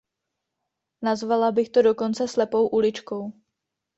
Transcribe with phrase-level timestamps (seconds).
[1.01, 3.31] Nazvala bych to dokonce slepou uličkou.